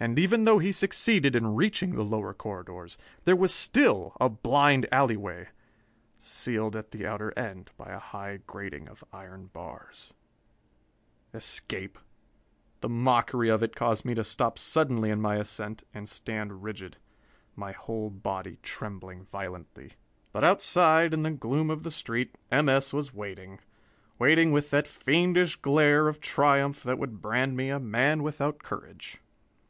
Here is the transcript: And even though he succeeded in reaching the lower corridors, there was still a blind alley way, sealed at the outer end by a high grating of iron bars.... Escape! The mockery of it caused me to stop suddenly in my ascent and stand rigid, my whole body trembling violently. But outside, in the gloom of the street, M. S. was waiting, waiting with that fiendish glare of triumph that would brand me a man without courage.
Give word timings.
And 0.00 0.18
even 0.18 0.42
though 0.42 0.58
he 0.58 0.72
succeeded 0.72 1.36
in 1.36 1.54
reaching 1.54 1.94
the 1.94 2.02
lower 2.02 2.34
corridors, 2.34 2.98
there 3.22 3.36
was 3.36 3.54
still 3.54 4.16
a 4.20 4.28
blind 4.28 4.88
alley 4.90 5.16
way, 5.16 5.50
sealed 6.18 6.74
at 6.74 6.90
the 6.90 7.06
outer 7.06 7.32
end 7.38 7.70
by 7.76 7.92
a 7.92 8.00
high 8.00 8.38
grating 8.44 8.88
of 8.88 9.04
iron 9.12 9.46
bars.... 9.52 10.12
Escape! 11.32 11.96
The 12.80 12.88
mockery 12.88 13.48
of 13.48 13.62
it 13.62 13.76
caused 13.76 14.04
me 14.04 14.14
to 14.16 14.24
stop 14.24 14.58
suddenly 14.58 15.10
in 15.10 15.20
my 15.20 15.36
ascent 15.36 15.84
and 15.94 16.08
stand 16.08 16.64
rigid, 16.64 16.96
my 17.54 17.70
whole 17.70 18.10
body 18.10 18.58
trembling 18.64 19.26
violently. 19.30 19.92
But 20.32 20.42
outside, 20.42 21.14
in 21.14 21.22
the 21.22 21.30
gloom 21.30 21.70
of 21.70 21.84
the 21.84 21.92
street, 21.92 22.34
M. 22.50 22.68
S. 22.68 22.92
was 22.92 23.14
waiting, 23.14 23.60
waiting 24.18 24.50
with 24.50 24.70
that 24.70 24.88
fiendish 24.88 25.54
glare 25.54 26.08
of 26.08 26.18
triumph 26.20 26.82
that 26.82 26.98
would 26.98 27.22
brand 27.22 27.56
me 27.56 27.68
a 27.70 27.78
man 27.78 28.24
without 28.24 28.58
courage. 28.58 29.20